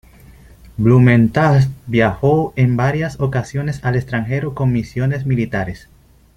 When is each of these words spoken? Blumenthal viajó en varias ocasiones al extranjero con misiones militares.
Blumenthal 0.77 1.67
viajó 1.85 2.53
en 2.55 2.75
varias 2.75 3.19
ocasiones 3.19 3.81
al 3.85 3.95
extranjero 3.97 4.55
con 4.55 4.73
misiones 4.73 5.27
militares. 5.27 5.89